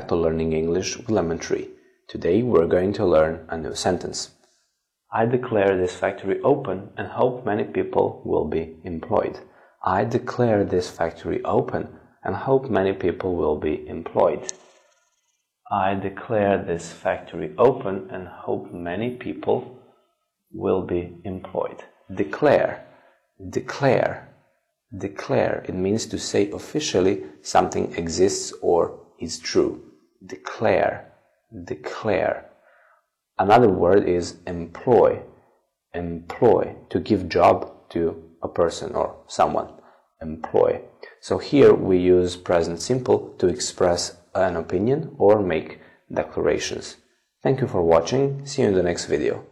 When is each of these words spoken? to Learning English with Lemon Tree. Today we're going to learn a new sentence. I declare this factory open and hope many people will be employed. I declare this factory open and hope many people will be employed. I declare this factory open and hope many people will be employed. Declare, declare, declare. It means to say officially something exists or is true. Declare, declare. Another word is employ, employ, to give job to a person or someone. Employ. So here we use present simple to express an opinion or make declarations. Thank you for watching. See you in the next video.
to 0.00 0.16
Learning 0.16 0.54
English 0.54 0.96
with 0.96 1.10
Lemon 1.10 1.38
Tree. 1.38 1.68
Today 2.08 2.42
we're 2.42 2.66
going 2.66 2.94
to 2.94 3.04
learn 3.04 3.44
a 3.50 3.58
new 3.58 3.74
sentence. 3.74 4.30
I 5.12 5.26
declare 5.26 5.76
this 5.76 5.94
factory 5.94 6.40
open 6.40 6.88
and 6.96 7.08
hope 7.08 7.44
many 7.44 7.64
people 7.64 8.22
will 8.24 8.46
be 8.46 8.76
employed. 8.84 9.38
I 9.84 10.04
declare 10.04 10.64
this 10.64 10.88
factory 10.88 11.44
open 11.44 11.88
and 12.24 12.34
hope 12.34 12.70
many 12.70 12.94
people 12.94 13.36
will 13.36 13.58
be 13.58 13.86
employed. 13.86 14.50
I 15.70 15.94
declare 15.94 16.64
this 16.64 16.90
factory 16.90 17.54
open 17.58 18.08
and 18.10 18.26
hope 18.26 18.72
many 18.72 19.16
people 19.16 19.78
will 20.52 20.86
be 20.86 21.20
employed. 21.24 21.82
Declare, 22.14 22.82
declare, 23.50 24.28
declare. 24.96 25.64
It 25.68 25.74
means 25.74 26.06
to 26.06 26.18
say 26.18 26.50
officially 26.50 27.24
something 27.42 27.94
exists 27.94 28.54
or 28.62 28.98
is 29.22 29.38
true. 29.38 29.91
Declare, 30.24 31.12
declare. 31.64 32.50
Another 33.38 33.68
word 33.68 34.08
is 34.08 34.36
employ, 34.46 35.22
employ, 35.94 36.76
to 36.90 37.00
give 37.00 37.28
job 37.28 37.90
to 37.90 38.22
a 38.42 38.48
person 38.48 38.94
or 38.94 39.16
someone. 39.26 39.68
Employ. 40.20 40.80
So 41.20 41.38
here 41.38 41.74
we 41.74 41.98
use 41.98 42.36
present 42.36 42.80
simple 42.80 43.34
to 43.38 43.48
express 43.48 44.16
an 44.34 44.56
opinion 44.56 45.14
or 45.18 45.42
make 45.42 45.80
declarations. 46.12 46.96
Thank 47.42 47.60
you 47.60 47.66
for 47.66 47.82
watching. 47.82 48.46
See 48.46 48.62
you 48.62 48.68
in 48.68 48.74
the 48.74 48.82
next 48.82 49.06
video. 49.06 49.51